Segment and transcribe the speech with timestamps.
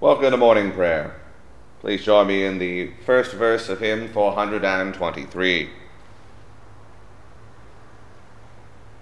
[0.00, 1.14] Welcome to morning prayer.
[1.80, 5.68] Please join me in the first verse of hymn 423.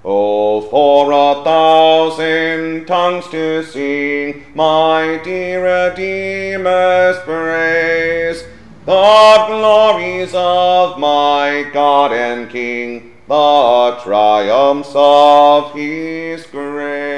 [0.05, 8.42] Oh, for a thousand tongues to sing my dear Redeemer's praise,
[8.84, 17.18] the glories of my God and King, the triumphs of his grace.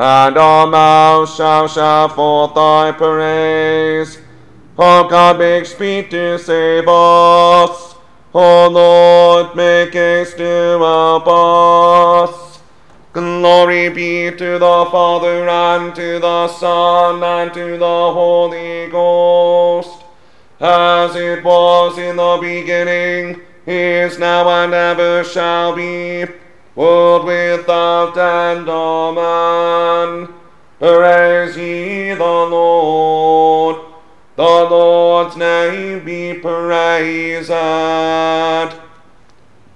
[0.00, 4.18] and our mouths shall shout forth thy praise.
[4.78, 7.96] O God, make speed to save us.
[8.32, 12.60] O Lord, make haste to help us.
[13.12, 20.02] Glory be to the Father, and to the Son, and to the Holy Ghost,
[20.60, 26.24] as it was in the beginning, is now, and ever shall be,
[26.74, 28.68] world without end.
[28.68, 30.28] Amen.
[30.78, 33.76] Praise ye the Lord.
[34.36, 37.50] The Lord's name be praised.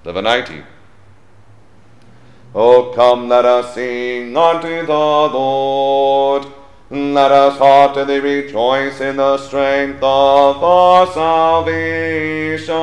[0.03, 0.63] 90.
[2.55, 6.47] O come, let us sing unto the Lord.
[6.89, 12.75] Let us heartily rejoice in the strength of our salvation.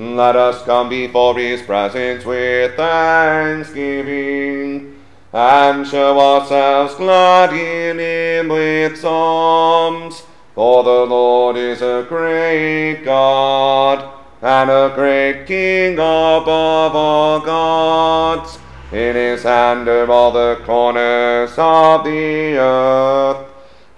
[0.00, 4.94] Let us come before his presence with thanksgiving,
[5.32, 10.22] and show ourselves glad in him with psalms.
[10.54, 14.08] For the Lord is a great God,
[14.40, 18.56] and a great King above all gods.
[18.92, 23.48] In his hand are all the corners of the earth,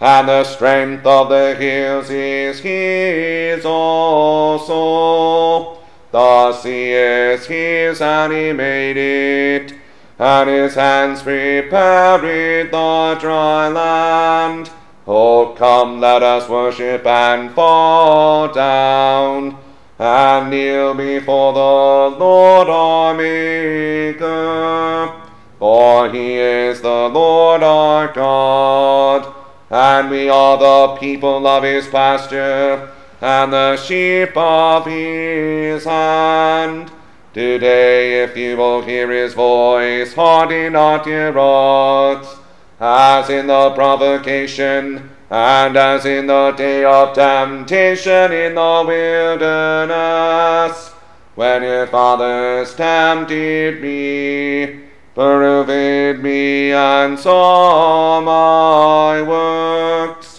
[0.01, 5.80] and the strength of the hills is his also.
[6.13, 8.01] The sea is his,
[8.33, 8.53] he
[8.97, 9.75] it,
[10.19, 12.25] and his hands prepared
[12.73, 14.71] the dry land.
[15.07, 19.57] Oh, come, let us worship and fall down,
[20.01, 25.13] and kneel before the Lord our Maker.
[25.61, 29.33] For he is the Lord our God,
[29.71, 32.91] and we are the people of his pasture,
[33.21, 36.91] and the sheep of his hand.
[37.33, 42.35] Today, if you will hear his voice, harden not your hearts,
[42.81, 50.89] as in the provocation, and as in the day of temptation in the wilderness,
[51.37, 54.81] when your fathers tempted me,
[55.15, 60.30] proved me, and saw my works.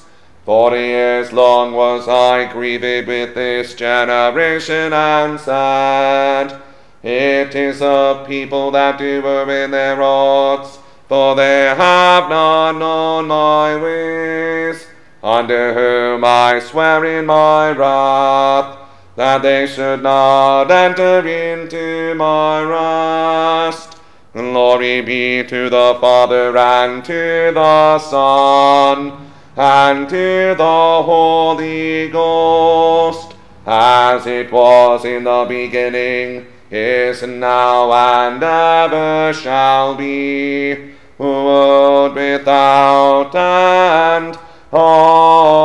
[0.43, 6.59] Forty years long was I grieved with this generation, and said,
[7.03, 13.75] It is a people that do in their hearts, for they have not known my
[13.75, 14.87] ways,
[15.21, 18.79] under whom I swear in my wrath,
[19.17, 23.99] that they should not enter into my rest.
[24.33, 34.25] Glory be to the Father and to the Son and to the Holy Ghost, as
[34.25, 44.37] it was in the beginning, is now, and ever shall be, world without end.
[44.73, 45.59] Amen.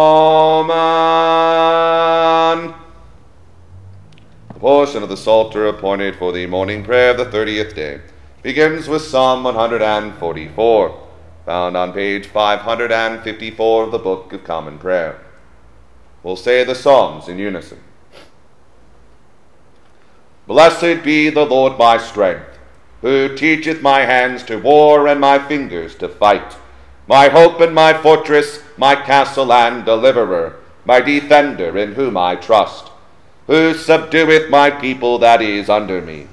[4.48, 8.00] The portion of the Psalter appointed for the morning prayer of the thirtieth day
[8.42, 11.05] begins with Psalm 144,
[11.46, 15.20] found on page 554 of the Book of Common Prayer.
[16.24, 17.78] We'll say the Psalms in unison.
[20.48, 22.58] Blessed be the Lord my strength,
[23.00, 26.56] who teacheth my hands to war and my fingers to fight,
[27.06, 32.90] my hope and my fortress, my castle and deliverer, my defender in whom I trust,
[33.46, 36.26] who subdueth my people that is under me.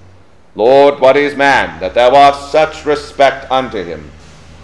[0.55, 4.09] Lord, what is man that thou art such respect unto him,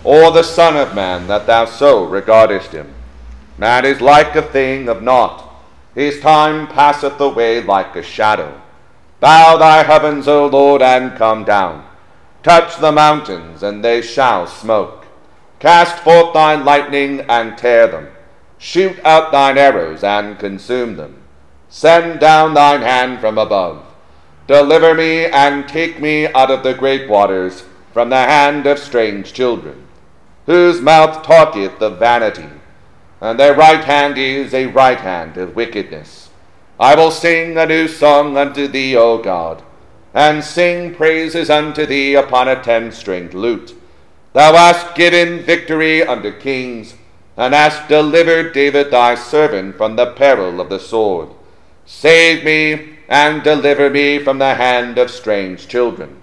[0.10, 2.92] or the Son of man that thou so regardest him?
[3.60, 5.48] Man is like a thing of naught,
[5.94, 8.60] his time passeth away like a shadow.
[9.20, 11.86] Bow thy heavens, O Lord, and come down.
[12.42, 15.06] Touch the mountains, and they shall smoke.
[15.60, 18.08] Cast forth thine lightning, and tear them.
[18.58, 21.22] Shoot out thine arrows, and consume them.
[21.70, 23.86] Send down thine hand from above.
[24.48, 29.34] Deliver me, and take me out of the great waters, from the hand of strange
[29.34, 29.86] children,
[30.50, 32.50] whose mouth talketh of vanity,
[33.22, 36.32] and their right hand is a right hand of wickedness.
[36.80, 39.62] I will sing a new song unto thee, O God,
[40.12, 43.76] and sing praises unto thee upon a ten stringed lute.
[44.34, 46.96] Thou hast given victory unto kings,
[47.38, 51.30] and hast delivered David thy servant from the peril of the sword.
[51.86, 56.18] Save me, and deliver me from the hand of strange children,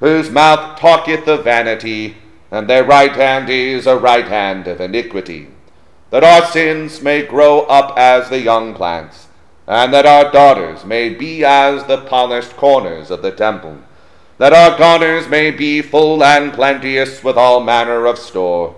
[0.00, 2.18] whose mouth talketh of vanity,
[2.52, 5.48] and their right hand is a right hand of iniquity,
[6.10, 9.26] that our sins may grow up as the young plants
[9.66, 13.78] and that our daughters may be as the polished corners of the temple,
[14.36, 18.74] that our garners may be full and plenteous with all manner of store,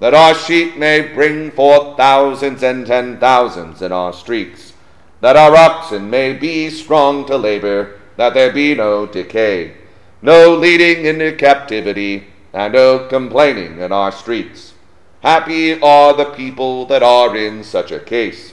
[0.00, 4.72] that our sheep may bring forth thousands and ten thousands in our streets,
[5.20, 9.74] that our oxen may be strong to labor, that there be no decay,
[10.22, 14.74] no leading into captivity, and no complaining in our streets.
[15.22, 18.52] Happy are the people that are in such a case.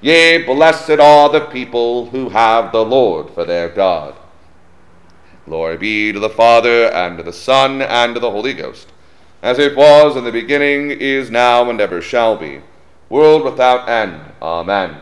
[0.00, 4.14] Yea, blessed are the people who have the Lord for their God.
[5.46, 8.88] Glory be to the Father, and to the Son, and to the Holy Ghost,
[9.42, 12.60] as it was in the beginning, is now, and ever shall be,
[13.08, 14.20] world without end.
[14.42, 14.96] Amen.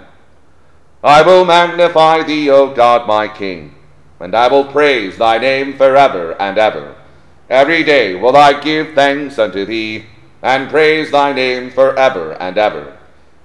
[1.02, 3.74] I will magnify thee, O God my King,
[4.20, 6.94] and I will praise thy name forever and ever.
[7.54, 10.06] Every day will I give thanks unto thee,
[10.42, 12.98] and praise thy name for ever and ever.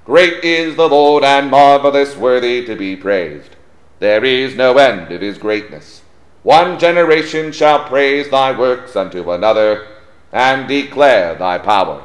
[0.03, 3.55] Great is the Lord, and marvelous worthy to be praised.
[3.99, 6.01] There is no end of his greatness.
[6.41, 9.85] One generation shall praise thy works unto another,
[10.31, 12.01] and declare thy power.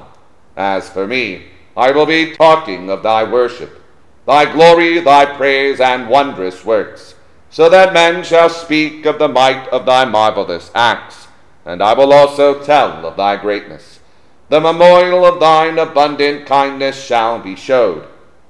[0.59, 3.81] As for me, I will be talking of thy worship,
[4.27, 7.15] thy glory, thy praise, and wondrous works,
[7.49, 11.29] so that men shall speak of the might of thy marvelous acts,
[11.65, 14.01] and I will also tell of thy greatness.
[14.49, 18.07] The memorial of thine abundant kindness shall be showed,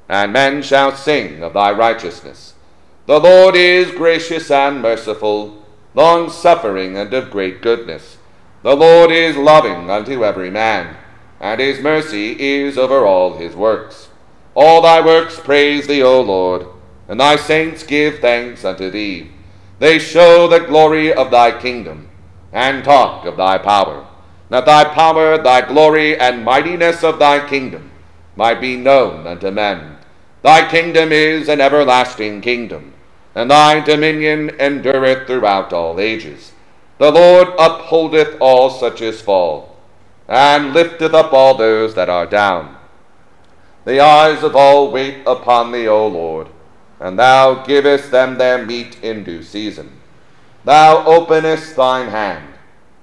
[0.08, 2.54] and men shall sing of thy righteousness.
[3.06, 5.62] The Lord is gracious and merciful,
[5.94, 8.16] long suffering and of great goodness.
[8.62, 10.96] The Lord is loving unto every man,
[11.38, 14.08] and his mercy is over all his works.
[14.54, 16.66] All thy works praise thee, O Lord,
[17.08, 19.30] and thy saints give thanks unto thee.
[19.78, 22.08] They show the glory of thy kingdom,
[22.54, 24.06] and talk of thy power,
[24.48, 27.90] that thy power, thy glory, and mightiness of thy kingdom
[28.36, 29.98] might be known unto men.
[30.40, 32.94] Thy kingdom is an everlasting kingdom
[33.34, 36.52] and thy dominion endureth throughout all ages.
[36.98, 39.76] The Lord upholdeth all such as fall,
[40.28, 42.76] and lifteth up all those that are down.
[43.84, 46.48] The eyes of all wait upon thee, O Lord,
[47.00, 50.00] and thou givest them their meat in due season.
[50.64, 52.54] Thou openest thine hand,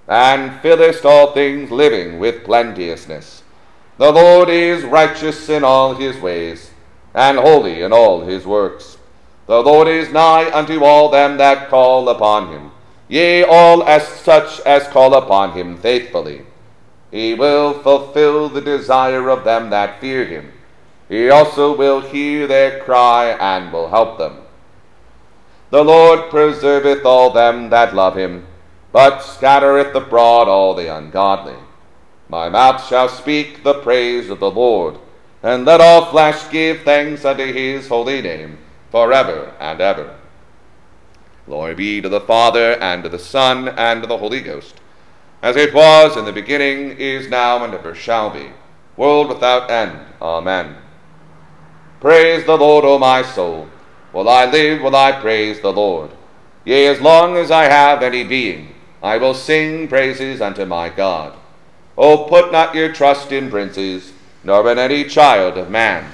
[0.08, 3.44] and fillest all things living with plenteousness.
[3.98, 6.72] The Lord is righteous in all his ways,
[7.14, 8.98] and holy in all his works.
[9.46, 12.72] The Lord is nigh unto all them that call upon him,
[13.08, 16.46] yea, all as such as call upon him faithfully.
[17.12, 20.52] He will fulfill the desire of them that fear him.
[21.10, 24.41] He also will hear their cry and will help them.
[25.72, 28.46] The Lord preserveth all them that love him,
[28.92, 31.56] but scattereth abroad all the ungodly.
[32.28, 34.98] My mouth shall speak the praise of the Lord,
[35.42, 38.58] and let all flesh give thanks unto his holy name
[38.92, 40.18] forever and ever.
[41.46, 44.76] Glory be to the Father, and to the Son, and to the Holy Ghost,
[45.42, 48.52] as it was in the beginning, is now, and ever shall be,
[48.98, 49.98] world without end.
[50.22, 50.76] Amen.
[52.02, 53.70] Praise the Lord, O my soul.
[54.12, 56.12] While I live, will I praise the Lord.
[56.66, 61.34] Yea, as long as I have any being, I will sing praises unto my God.
[61.98, 64.14] O put not your trust in princes,
[64.44, 66.12] nor in any child of man,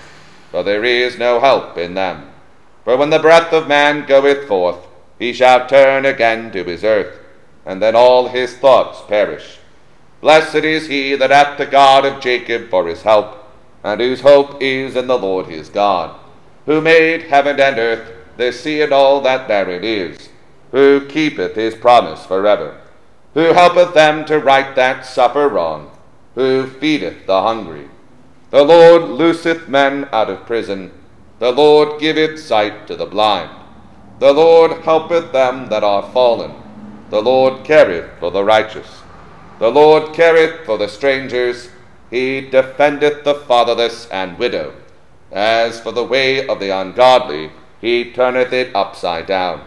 [0.51, 2.29] for there is no help in them.
[2.83, 4.87] For when the breath of man goeth forth,
[5.19, 7.19] he shall turn again to his earth,
[7.65, 9.57] and then all his thoughts perish.
[10.21, 13.43] Blessed is he that hath the God of Jacob for his help,
[13.83, 16.17] and whose hope is in the Lord his God,
[16.67, 20.29] who made heaven and earth, the sea and all that therein is,
[20.71, 22.79] who keepeth his promise forever,
[23.33, 25.89] who helpeth them to right that suffer wrong,
[26.35, 27.87] who feedeth the hungry.
[28.51, 30.91] The Lord looseth men out of prison,
[31.39, 33.51] the Lord giveth sight to the blind.
[34.19, 36.51] The Lord helpeth them that are fallen.
[37.11, 39.01] The Lord careth for the righteous.
[39.59, 41.69] The Lord careth for the strangers.
[42.09, 44.73] He defendeth the fatherless and widow.
[45.37, 49.61] As for the way of the ungodly, he turneth it upside down.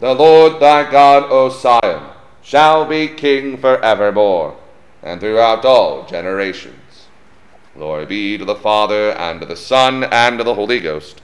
[0.00, 2.02] The Lord thy God, O Sion,
[2.42, 4.56] shall be king for evermore,
[5.00, 7.06] and throughout all generations.
[7.76, 11.22] Glory be to the Father, and to the Son, and to the Holy Ghost,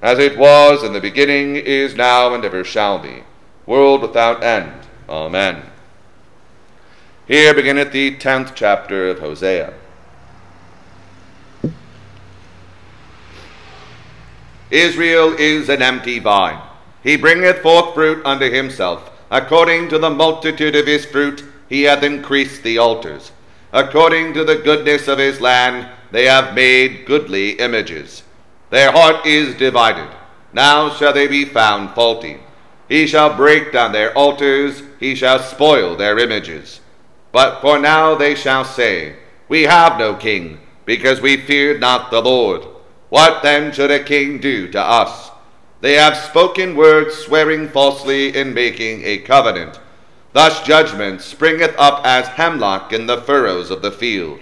[0.00, 3.24] as it was in the beginning, is now, and ever shall be,
[3.66, 4.86] world without end.
[5.08, 5.64] Amen.
[7.26, 9.74] Here beginneth the tenth chapter of Hosea.
[14.70, 16.60] Israel is an empty vine.
[17.02, 19.10] He bringeth forth fruit unto himself.
[19.30, 23.32] According to the multitude of his fruit, he hath increased the altars.
[23.72, 28.22] According to the goodness of his land, they have made goodly images.
[28.70, 30.08] Their heart is divided.
[30.52, 32.38] Now shall they be found faulty.
[32.88, 36.80] He shall break down their altars, he shall spoil their images.
[37.32, 39.16] But for now they shall say,
[39.48, 42.64] We have no king, because we feared not the Lord.
[43.16, 45.30] What then should a king do to us?
[45.80, 49.80] They have spoken words swearing falsely in making a covenant.
[50.34, 54.40] Thus judgment springeth up as hemlock in the furrows of the field.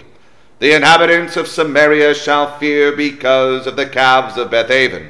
[0.59, 5.09] The inhabitants of Samaria shall fear because of the calves of Bethaven,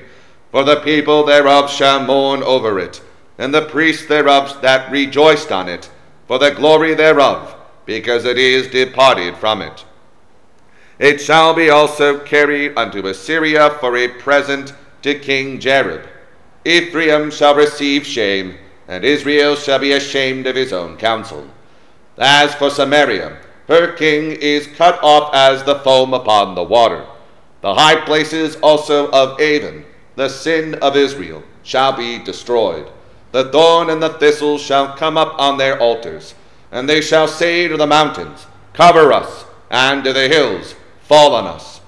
[0.51, 3.01] for the people thereof shall mourn over it,
[3.39, 5.89] and the priests thereof that rejoiced on it,
[6.27, 7.55] for the glory thereof,
[7.87, 9.83] because it is departed from it.
[10.97, 16.07] It shall be also carried unto Assyria for a present to King Jareb.
[16.63, 21.47] Ephraim shall receive shame, and Israel shall be ashamed of his own counsel.
[22.17, 23.37] As for Samaria,
[23.67, 27.05] her king is cut off as the foam upon the water.
[27.61, 29.85] The high places also of Aven,
[30.15, 32.89] the sin of Israel, shall be destroyed.
[33.31, 36.35] The thorn and the thistle shall come up on their altars,
[36.71, 40.75] and they shall say to the mountains, Cover us, and to the hills,
[41.07, 41.81] Fall on us.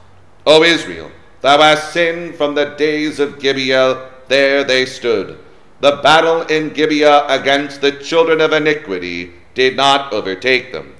[0.45, 5.39] O Israel, thou hast sinned from the days of Gibeah, there they stood.
[5.79, 10.95] The battle in Gibeah against the children of iniquity did not overtake them.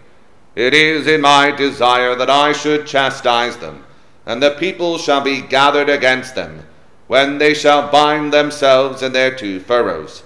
[0.56, 3.86] It is in my desire that I should chastise them,
[4.26, 6.66] and the people shall be gathered against them,
[7.06, 10.24] when they shall bind themselves in their two furrows.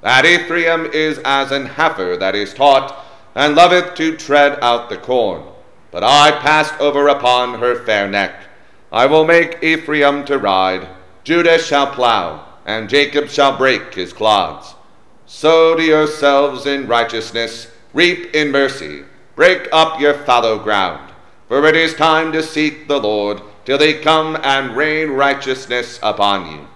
[0.00, 4.96] That Ephraim is as an heifer that is taught, and loveth to tread out the
[4.96, 5.42] corn.
[5.92, 8.34] But I passed over upon her fair neck.
[8.90, 10.88] I will make Ephraim to ride,
[11.22, 14.74] Judah shall plow, and Jacob shall break his clods.
[15.26, 19.04] Sow to yourselves in righteousness, reap in mercy,
[19.36, 21.12] break up your fallow ground.
[21.46, 26.50] For it is time to seek the Lord, till they come and rain righteousness upon
[26.50, 26.66] you.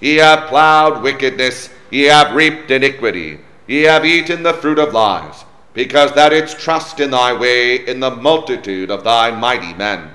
[0.00, 5.45] Ye have plowed wickedness, ye have reaped iniquity, ye have eaten the fruit of lies,
[5.76, 10.10] because thou didst trust in thy way in the multitude of thy mighty men.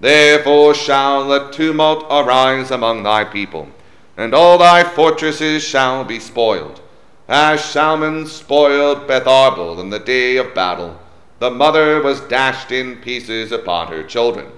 [0.00, 3.68] Therefore shall the tumult arise among thy people,
[4.16, 6.80] and all thy fortresses shall be spoiled.
[7.28, 10.98] As Shalman spoiled Betharbel in the day of battle,
[11.38, 14.50] the mother was dashed in pieces upon her children.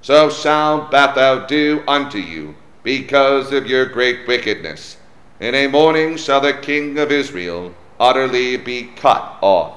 [0.00, 4.96] So shall Bethel do unto you, because of your great wickedness.
[5.40, 9.76] In a morning shall the king of Israel utterly be cut off.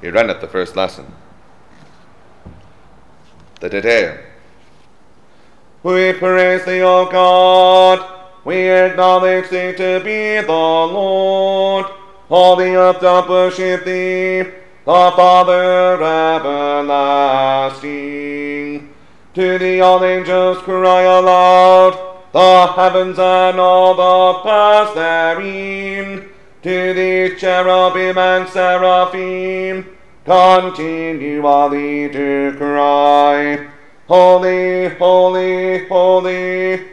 [0.00, 1.06] Here endeth the first lesson.
[3.60, 3.80] The Te
[5.84, 8.04] We praise thee, O God.
[8.44, 11.86] We acknowledge thee to be the Lord.
[12.28, 14.42] All the earth doth worship thee,
[14.84, 17.60] the Father everlasting.
[19.34, 26.28] To thee all angels cry aloud, the heavens and all the powers therein.
[26.62, 33.68] To thee cherubim and seraphim, continually to cry,
[34.06, 36.84] Holy, holy, holy,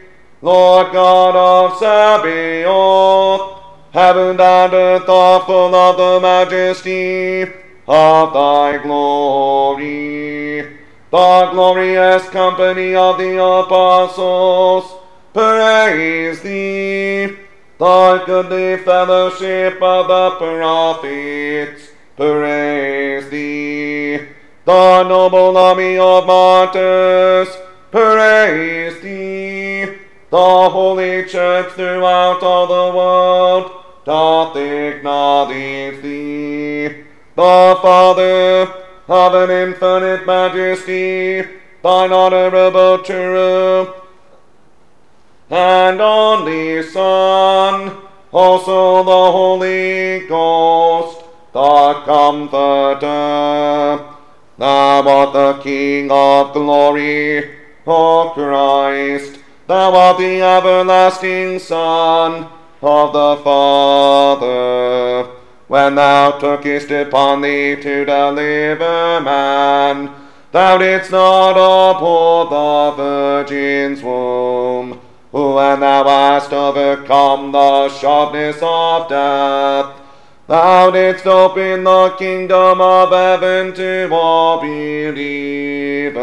[0.42, 3.58] Lord God of Sabaoth.
[3.92, 7.42] Heaven and earth are full of the majesty
[7.88, 10.62] of thy glory.
[11.10, 14.97] The glorious company of the apostles,
[15.38, 17.38] praise thee.
[17.78, 24.18] The goodly fellowship of the prophets, praise thee.
[24.66, 27.50] The noble army of martyrs,
[27.92, 29.86] praise thee.
[30.32, 36.88] The holy church throughout all the world doth acknowledge thee.
[37.36, 38.74] The Father
[39.08, 41.48] of an infinite majesty,
[41.84, 43.94] thine honorable true
[45.50, 47.98] and only Son,
[48.32, 53.08] also the Holy Ghost, the Comforter.
[54.58, 57.50] Thou art the King of glory,
[57.86, 59.40] O Christ.
[59.68, 62.48] Thou art the everlasting Son
[62.82, 65.30] of the Father.
[65.68, 70.12] When thou tookest upon thee to deliver man,
[70.52, 75.02] thou didst not abhor the Virgin's womb.
[75.38, 79.94] When thou hast overcome the sharpness of death,
[80.48, 86.18] thou didst open the kingdom of heaven to all believers.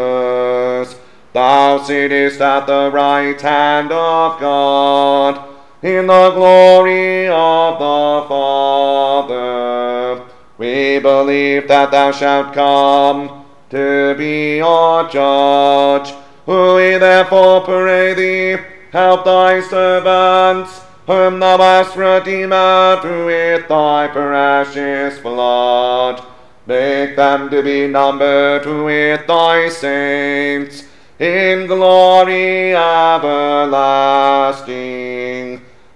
[1.31, 5.47] Thou sittest at the right hand of God,
[5.81, 10.25] in the glory of the Father.
[10.57, 16.13] We believe that thou shalt come to be our judge.
[16.45, 18.57] We therefore pray thee,
[18.95, 26.23] help thy servants, whom thou hast redeemed with thy precious blood.
[26.65, 30.85] Make them to be numbered with thy saints
[31.19, 33.51] in glory everlasting.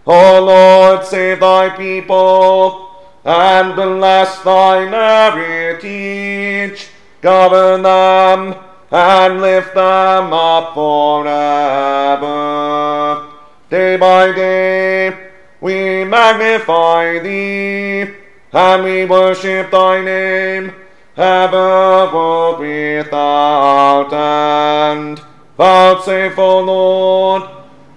[0.06, 2.90] O Lord, save thy people,
[3.24, 6.90] and bless thine heritage.
[7.22, 8.56] Govern them,
[8.92, 12.30] and lift them up forever.
[13.70, 15.30] Day by day
[15.62, 18.08] we magnify thee,
[18.52, 20.74] and we worship thy name
[21.16, 25.22] ever world without end.
[25.58, 27.44] Vouchsafe, O Lord,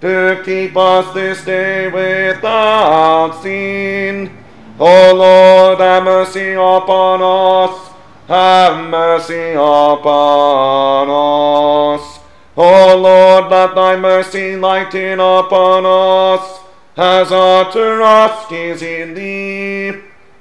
[0.01, 4.29] to keep us this day without sin,
[4.77, 7.92] O Lord, have mercy upon us.
[8.27, 12.19] Have mercy upon us.
[12.55, 16.59] O Lord, let thy mercy lighten upon us,
[16.95, 19.91] as our trust is in thee.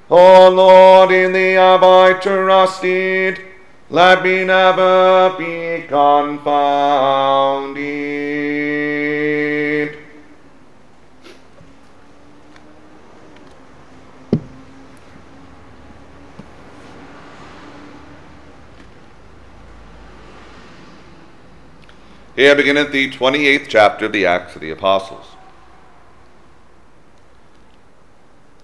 [0.08, 3.40] O Lord, in thee have I trusted.
[3.90, 7.82] Let me never be confounded.
[22.34, 25.26] Here beginneth the 28th chapter of the Acts of the Apostles.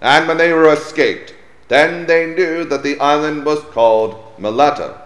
[0.01, 1.35] And when they were escaped,
[1.67, 5.01] then they knew that the island was called Melita.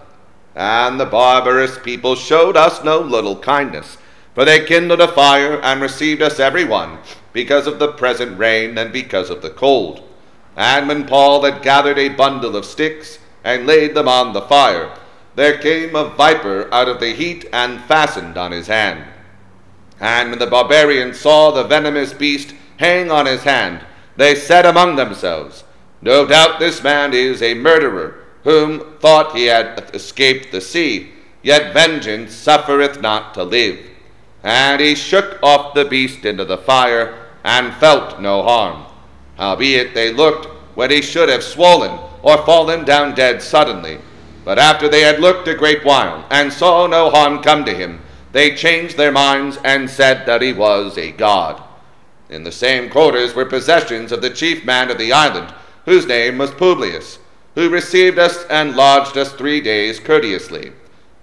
[0.54, 3.98] And the barbarous people showed us no little kindness,
[4.34, 6.98] for they kindled a fire and received us every one,
[7.34, 10.08] because of the present rain and because of the cold.
[10.56, 14.96] And when Paul had gathered a bundle of sticks and laid them on the fire,
[15.36, 19.04] there came a viper out of the heat and fastened on his hand.
[20.00, 23.84] And when the barbarians saw the venomous beast hang on his hand,
[24.16, 25.64] they said among themselves,
[26.02, 31.10] No doubt this man is a murderer, whom thought he had escaped the sea,
[31.42, 33.78] yet vengeance suffereth not to live.
[34.42, 38.84] And he shook off the beast into the fire, and felt no harm.
[39.36, 43.98] Howbeit they looked when he should have swollen, or fallen down dead suddenly.
[44.44, 48.00] But after they had looked a great while, and saw no harm come to him,
[48.32, 51.62] they changed their minds, and said that he was a god.
[52.28, 55.54] In the same quarters were possessions of the chief man of the island,
[55.84, 57.18] whose name was Publius,
[57.54, 60.72] who received us and lodged us three days courteously.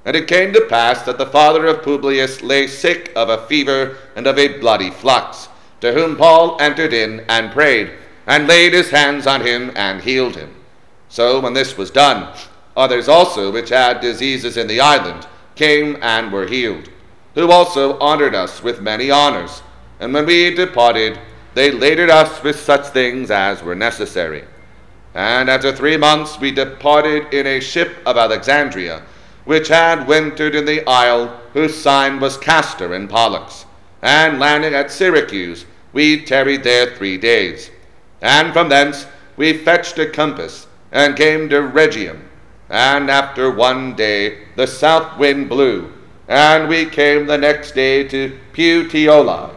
[0.05, 3.97] And it came to pass that the father of Publius lay sick of a fever
[4.15, 5.49] and of a bloody flux,
[5.81, 7.91] to whom Paul entered in and prayed,
[8.25, 10.55] and laid his hands on him and healed him.
[11.09, 12.33] So when this was done,
[12.75, 16.89] others also which had diseases in the island came and were healed,
[17.35, 19.61] who also honored us with many honors.
[19.99, 21.19] And when we departed,
[21.53, 24.45] they laded us with such things as were necessary.
[25.13, 29.03] And after three months we departed in a ship of Alexandria,
[29.45, 33.65] which had wintered in the isle, whose sign was Castor and Pollux.
[34.01, 37.69] And landing at Syracuse, we tarried there three days.
[38.21, 39.05] And from thence
[39.35, 42.21] we fetched a compass, and came to Rhegium.
[42.71, 45.91] And after one day the south wind blew,
[46.29, 49.53] and we came the next day to Puteoli,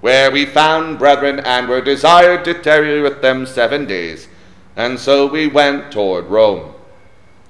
[0.00, 4.26] where we found brethren, and were desired to tarry with them seven days.
[4.74, 6.74] And so we went toward Rome.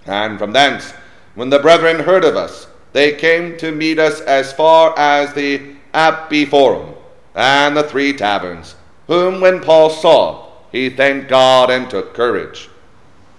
[0.04, 0.92] And from thence,
[1.34, 5.74] when the brethren heard of us, they came to meet us as far as the
[5.94, 6.94] Appii forum
[7.34, 8.74] and the three taverns,
[9.06, 12.68] whom when Paul saw, he thanked God and took courage.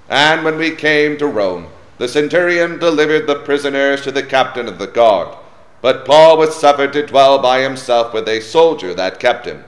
[0.09, 1.67] And when we came to Rome,
[1.99, 5.37] the centurion delivered the prisoners to the captain of the guard.
[5.81, 9.63] But Paul was suffered to dwell by himself with a soldier that kept him.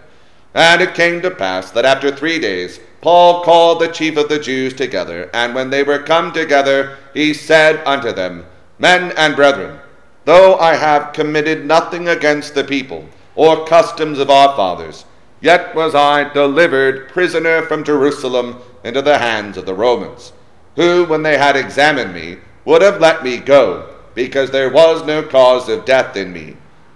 [0.54, 4.40] And it came to pass that after three days Paul called the chief of the
[4.40, 8.46] Jews together, and when they were come together, he said unto them,
[8.78, 9.80] Men and brethren,
[10.26, 15.06] though I have committed nothing against the people, or customs of our fathers,
[15.42, 20.32] yet was I delivered prisoner from Jerusalem into the hands of the Romans,
[20.76, 25.24] who, when they had examined me, would have let me go, because there was no
[25.24, 26.56] cause of death in me.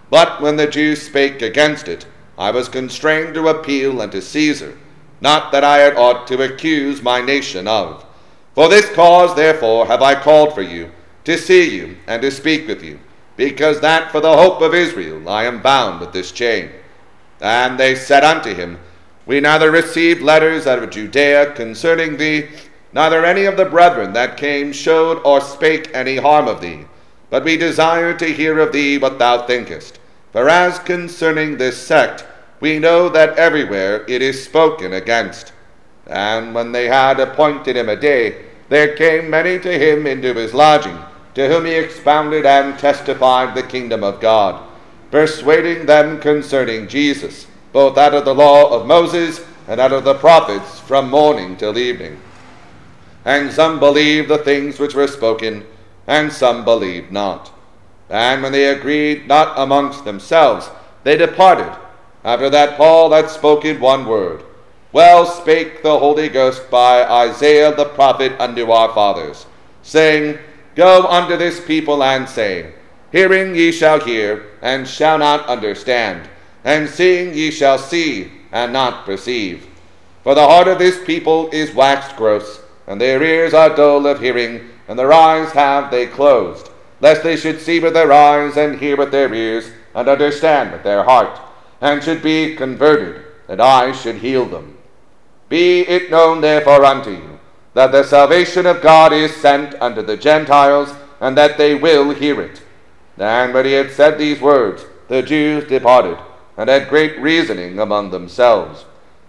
[0.10, 2.06] But when the Jews spake against it,
[2.38, 4.78] I was constrained to appeal unto Caesar,
[5.22, 8.06] not that I had ought to accuse my nation of.
[8.54, 10.92] For this cause, therefore, have I called for you,
[11.24, 13.00] to see you and to speak with you,
[13.36, 16.70] because that for the hope of Israel I am bound with this chain.
[17.46, 18.80] And they said unto him,
[19.28, 22.48] We neither received letters out of Judea concerning thee,
[22.92, 26.86] neither any of the brethren that came showed or spake any harm of thee,
[27.30, 30.00] but we desire to hear of thee what thou thinkest.
[30.32, 32.26] For as concerning this sect,
[32.62, 35.54] we know that everywhere it is spoken against.
[36.08, 40.56] And when they had appointed him a day, there came many to him into his
[40.56, 40.98] lodging,
[41.36, 44.64] to whom he expounded and testified the kingdom of God,
[45.12, 50.16] persuading them concerning Jesus, both out of the law of Moses and out of the
[50.16, 52.20] prophets, from morning till evening.
[53.24, 55.66] And some believed the things which were spoken,
[56.06, 57.52] and some believed not.
[58.10, 60.70] And when they agreed not amongst themselves,
[61.04, 61.76] they departed.
[62.24, 64.44] After that, Paul had spoken one word.
[64.92, 69.46] Well spake the Holy Ghost by Isaiah the prophet unto our fathers,
[69.84, 70.38] saying,
[70.76, 72.74] Go unto this people and say,
[73.16, 76.28] Hearing ye shall hear, and shall not understand,
[76.66, 79.66] and seeing ye shall see, and not perceive.
[80.22, 84.20] For the heart of this people is waxed gross, and their ears are dull of
[84.20, 88.80] hearing, and their eyes have they closed, lest they should see with their eyes, and
[88.80, 91.40] hear with their ears, and understand with their heart,
[91.80, 94.78] and should be converted, that I should heal them.
[95.48, 97.40] Be it known therefore unto you,
[97.76, 102.42] that the salvation of God is sent unto the Gentiles, and that they will hear
[102.42, 102.62] it.
[103.18, 106.18] And when he had said these words, the Jews departed,
[106.58, 108.86] and had great reasoning among themselves.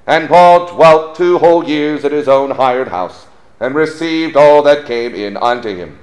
[0.07, 3.27] And Paul dwelt two whole years at his own hired house,
[3.61, 5.99] and received all that came in unto him,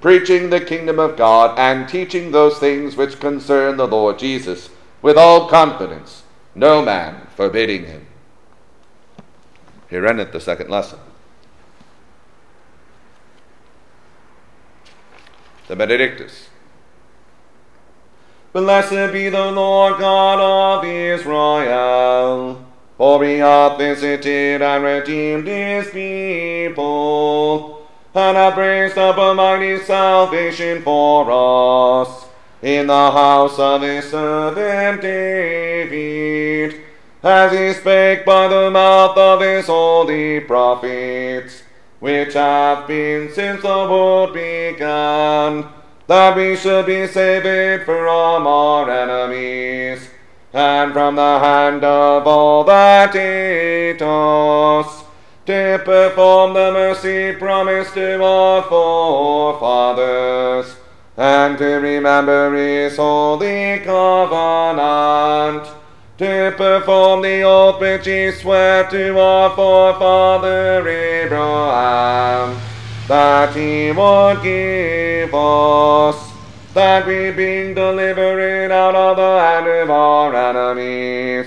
[0.00, 4.70] preaching the kingdom of God, and teaching those things which concern the Lord Jesus,
[5.02, 6.22] with all confidence,
[6.54, 8.06] no man forbidding him.
[9.88, 10.98] Here endeth the second lesson.
[15.68, 16.45] The Benedictus.
[18.56, 20.40] Blessed be the Lord God
[20.78, 22.64] of Israel,
[22.96, 30.80] for he hath visited and redeemed his people, and hath raised up a mighty salvation
[30.80, 31.30] for
[32.00, 32.28] us
[32.62, 36.80] in the house of his servant David,
[37.22, 41.62] as he spake by the mouth of his holy prophets,
[42.00, 45.75] which have been since the world began
[46.06, 50.08] that we should be saved from our enemies,
[50.52, 55.04] and from the hand of all that hate us,
[55.44, 59.96] to perform the mercy promised to our forefathers,
[61.16, 65.66] and to remember his holy covenant,
[66.18, 72.56] to perform the oath which he sware to our forefather Abraham
[73.08, 76.32] that he would give us,
[76.74, 81.46] that we being delivered out of the hand of our enemies,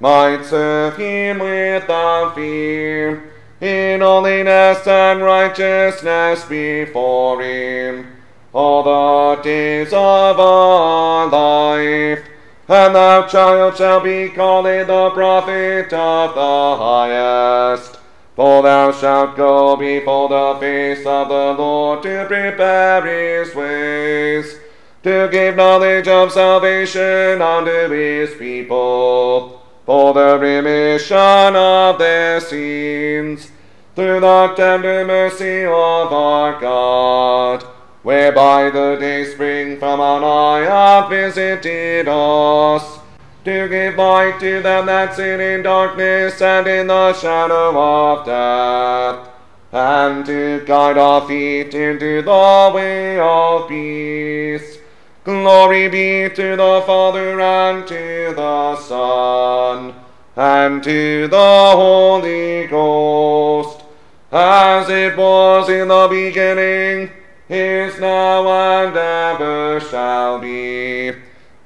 [0.00, 8.06] might serve him without fear, in holiness and righteousness before him,
[8.52, 12.24] all the days of our life.
[12.68, 17.97] And thou, child, shall be called the prophet of the highest.
[18.38, 24.60] For thou shalt go before the face of the Lord to prepare his ways,
[25.02, 33.50] to give knowledge of salvation unto his people, for the remission of their sins,
[33.96, 37.64] through the tender mercy of our God,
[38.04, 43.00] whereby the day spring from on high hath visited us
[43.48, 49.26] to give light to them that sit in darkness and in the shadow of death,
[49.72, 54.76] and to guide our feet into the way of peace.
[55.24, 59.94] Glory be to the Father and to the Son
[60.36, 63.82] and to the Holy Ghost,
[64.30, 67.10] as it was in the beginning,
[67.48, 68.46] is now,
[68.84, 71.27] and ever shall be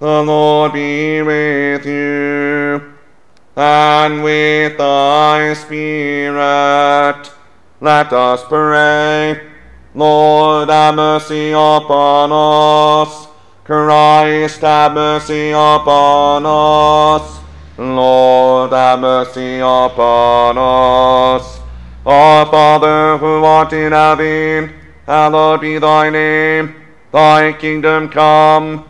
[0.00, 2.94] The Lord be with you,
[3.54, 7.30] and with thy spirit.
[7.82, 9.46] Let us pray.
[9.94, 13.28] Lord, have mercy upon us.
[13.64, 17.38] Christ, have mercy upon us.
[17.76, 21.60] Lord, have mercy upon us.
[22.06, 24.72] Our Father, who art in heaven,
[25.04, 26.74] hallowed be thy name.
[27.12, 28.89] Thy kingdom come.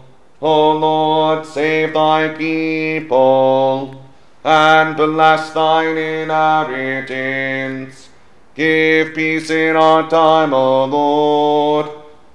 [0.41, 4.01] O Lord, save thy people,
[4.43, 8.09] and bless thine inheritance.
[8.55, 11.91] Give peace in our time, O Lord,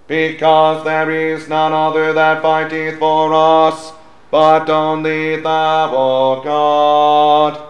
[0.07, 3.93] because there is none other that fighteth for us,
[4.31, 7.61] but only thou, O God.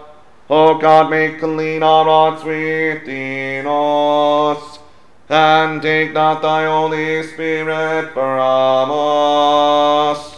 [0.51, 4.75] O God, make clean our hearts within us,
[5.28, 10.36] and take not thy Holy Spirit from us.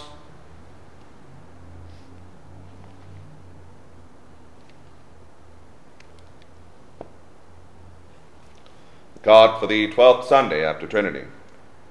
[9.23, 11.25] God for the twelfth Sunday after Trinity.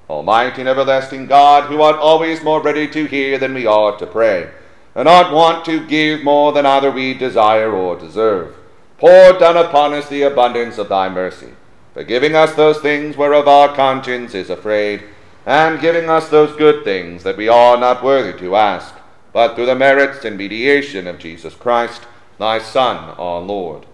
[0.10, 4.08] Almighty and everlasting God, who art always more ready to hear than we are to
[4.08, 4.50] pray,
[4.96, 8.56] and art wont to give more than either we desire or deserve,
[8.98, 11.50] pour down upon us the abundance of thy mercy,
[11.98, 15.04] forgiving us those things whereof our conscience is afraid,
[15.48, 18.94] and giving us those good things that we are not worthy to ask,
[19.34, 22.04] but through the merits and mediation of Jesus Christ,
[22.38, 23.88] thy Son, our Lord.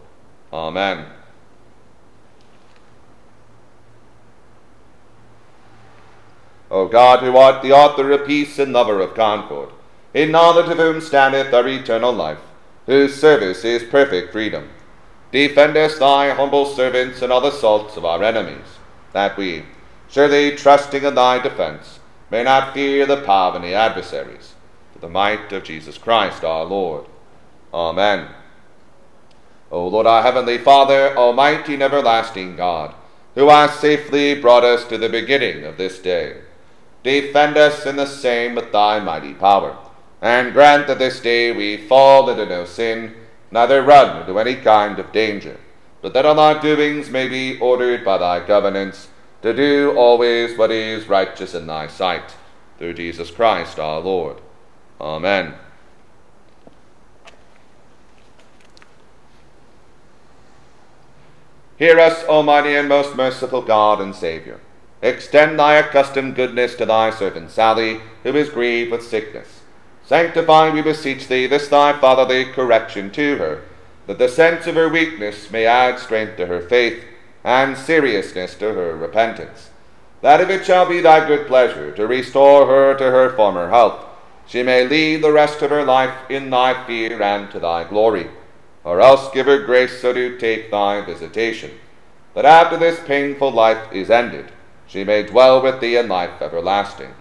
[0.52, 1.06] Amen.
[6.70, 9.70] O God, who art the author of peace and lover of concord,
[10.14, 12.40] in knowledge of whom standeth our eternal life,
[12.86, 14.68] whose service is perfect freedom,
[15.34, 18.78] defend us, thy humble servants, in all the assaults of our enemies,
[19.14, 19.64] that we,
[20.08, 24.54] surely trusting in thy defense, may not fear the power of any adversaries,
[24.92, 27.06] through the might of Jesus Christ our Lord.
[27.74, 28.28] Amen.
[29.72, 32.94] O Lord, our heavenly Father, almighty and everlasting God,
[33.34, 36.42] who hast safely brought us to the beginning of this day,
[37.02, 39.76] defend us in the same with thy mighty power,
[40.22, 43.16] and grant that this day we fall into no sin,
[43.54, 45.60] neither run into any kind of danger,
[46.02, 49.10] but that all our doings may be ordered by thy governance,
[49.44, 52.36] to do always what is righteous in thy sight,
[52.80, 54.42] through Jesus Christ our Lord.
[55.00, 55.54] Amen.
[61.78, 64.62] Hear us, Almighty and most merciful God and Saviour.
[65.02, 69.63] Extend thy accustomed goodness to thy servant Sally, who is grieved with sickness.
[70.06, 73.64] Sanctify, we beseech thee, this thy fatherly correction to her,
[74.08, 77.04] that the sense of her weakness may add strength to her faith,
[77.44, 79.70] and seriousness to her repentance.
[80.22, 84.06] That if it shall be thy good pleasure to restore her to her former health,
[84.48, 88.30] she may lead the rest of her life in thy fear and to thy glory.
[88.86, 91.72] Or else give her grace so to take thy visitation,
[92.34, 94.52] that after this painful life is ended,
[94.88, 97.14] she may dwell with thee in life everlasting.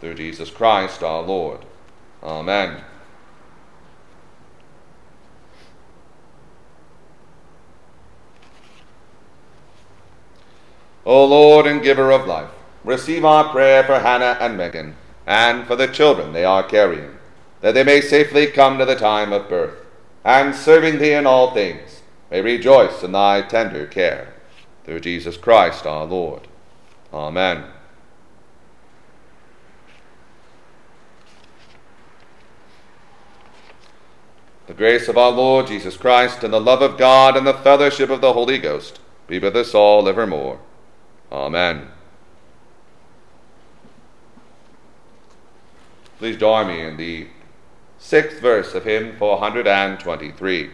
[0.00, 1.65] Through Jesus Christ our Lord.
[2.26, 2.82] Amen.
[11.04, 12.50] O Lord and giver of life,
[12.82, 17.16] receive our prayer for Hannah and Megan, and for the children they are carrying,
[17.60, 19.78] that they may safely come to the time of birth,
[20.24, 24.34] and serving thee in all things, may rejoice in thy tender care.
[24.84, 26.48] Through Jesus Christ our Lord.
[27.12, 27.66] Amen.
[34.66, 38.10] The grace of our Lord Jesus Christ, and the love of God, and the fellowship
[38.10, 40.60] of the Holy Ghost be with us all evermore.
[41.30, 41.88] Amen.
[46.18, 47.28] Please join me in the
[47.98, 50.70] sixth verse of hymn 423.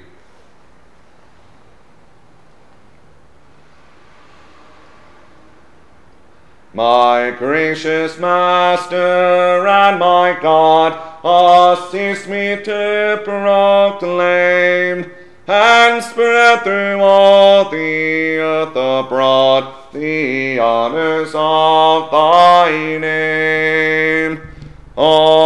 [6.75, 15.13] My gracious Master and my God, assist me to proclaim
[15.47, 24.41] and spread through all the earth abroad the honors of thy name.
[24.97, 25.43] Amen.